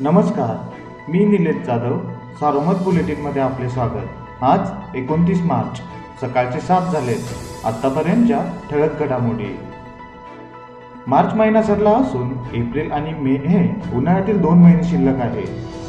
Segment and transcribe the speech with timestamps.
[0.00, 1.98] नमस्कार मी निलेश जाधव
[2.40, 4.06] सारोमत बुलेटिनमध्ये आपले स्वागत.
[4.42, 4.60] आज
[4.94, 5.80] एकोणतीस मार्च
[6.20, 7.14] सकाळचे सात झाले
[7.64, 9.58] आत्तापर्यंतच्या ठळक घडामोडी.
[11.06, 15.44] मार्च महिना सरला असून एप्रिल आणि मे हे उन्हाळ्यातील दोन महिने शिल्लक आहे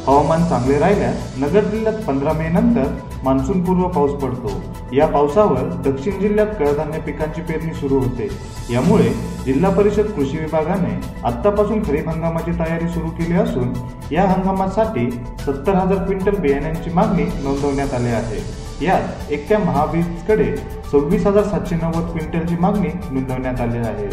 [0.06, 2.90] हवामान चांगले राहिल्यास नगर जिल्ह्यात पंधरा मे नंतर
[3.24, 4.50] मान्सूनपूर्व पाऊस पडतो.
[4.92, 8.28] या पावसावर दक्षिण जिल्ह्यात कडधान्य पिकांची पेरणी सुरू होते.
[8.70, 9.08] यामुळे
[9.44, 10.94] जिल्हा परिषद कृषी विभागाने
[11.24, 13.72] आत्तापासून खरीप हंगामाची तयारी सुरू केली असून
[14.12, 18.40] या हंगामासाठी सत्तर हजार क्विंटल बियाण्यांची मागणी नोंदवण्यात आली आहे.
[18.86, 20.56] यात एकट्या महाबीजकडे
[20.92, 24.08] सव्वीस हजार सातशे नव्वद क्विंटलची मागणी नोंदवण्यात आली आहे.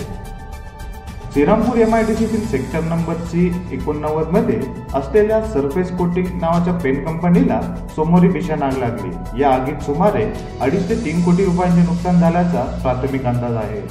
[1.34, 4.60] श्रीरामपूर एम आय डी सीतील सेक्टर नंबर सी एकोणनव्वदमध्ये
[4.96, 7.60] असलेल्या सरफेस कोटिंग नावाच्या पेन कंपनीला
[7.96, 9.42] सोमवारी भीषण आग लागली.
[9.42, 10.24] या आगीत सुमारे
[10.62, 13.82] अडीच ते तीन कोटी रुपयांचे नुकसान झाल्याचा प्राथमिक अंदाज आहे.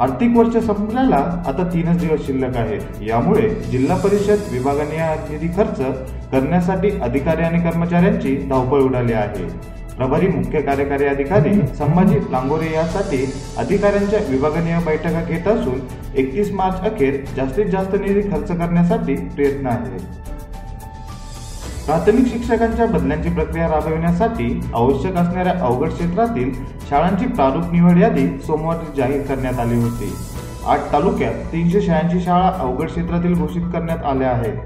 [0.00, 3.02] आर्थिक वर्ष संपल्याला आता तीनच दिवस शिल्लक आहेत.
[3.02, 4.98] यामुळे जिल्हा परिषद विभागाने
[5.30, 5.80] निधी खर्च
[6.32, 9.48] करण्यासाठी अधिकारी आणि कर्मचाऱ्यांची धावपळ उडाली आहे.
[9.98, 13.24] प्रभारी मुख्य कार्यकारी अधिकारी संभाजी लांगोरे यासाठी
[13.58, 15.80] अधिकाऱ्यांच्या विभागनीय बैठका घेत असून
[16.14, 19.98] एकतीस मार्च अखेर जास्तीत जास्त निधी खर्च करण्यासाठी प्रयत्न आहे
[21.86, 26.52] प्राथमिक शिक्षकांच्या बदल्यांची प्रक्रिया राबविण्यासाठी आवश्यक असणाऱ्या अवघड क्षेत्रातील
[26.90, 30.14] शाळांची प्रारूप निवड यादी सोमवारी जाहीर करण्यात आली होती.
[30.66, 34.56] आठ तालुक्यात तीनशे शहाऐंशी शाळा अवघड क्षेत्रातील घोषित करण्यात आल्या आहेत.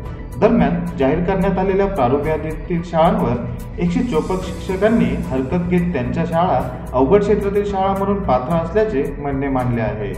[0.41, 6.61] दरम्यान जाहीर करण्यात आलेल्या प्रारूप यादीतील शाळांवर एकशे चोपन्न शिक्षकांनी हरकत घेत त्यांच्या शाळा
[6.93, 10.13] अवघड क्षेत्रातील शाळा म्हणून पात्र असल्याचे म्हणणे मानले आहे.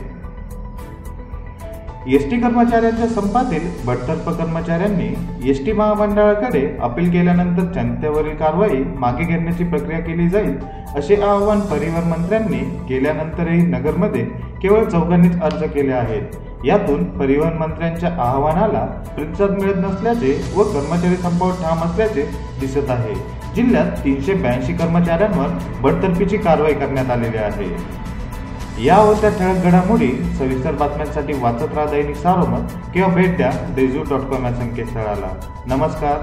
[2.07, 5.07] एस टी कर्मचाऱ्यांच्या संपातील बडतर्फ कर्मचाऱ्यांनी
[5.51, 10.57] एस टी महामंडळाकडे अपील केल्यानंतर जनतेवरील कारवाई मागे घेण्याची प्रक्रिया केली जाईल
[10.97, 14.25] असे आवाहन परिवहन मंत्र्यांनी केल्यानंतरही नगरमध्ये
[14.63, 16.37] केवळ चौघांनीच अर्ज केले आहेत.
[16.65, 22.23] यातून परिवहन मंत्र्यांच्या आवाहनाला प्रतिसाद मिळत नसल्याचे व कर्मचारी संपावर ठाम असल्याचे
[22.61, 23.15] दिसत आहे.
[23.55, 25.47] जिल्ह्यात तीनशे ब्याऐंशी कर्मचाऱ्यांवर
[25.81, 28.05] बडतर्फीची कारवाई करण्यात आलेली आहे.
[28.85, 34.21] या होत्या ठळक घडामोडी सविस्तर बातम्यांसाठी वाचत राहा दैनिक सारोमत किंवा भेट द्या देजू डॉट
[34.21, 35.51] कॉम या संकेतस्थळाला.
[35.67, 36.23] नमस्कार.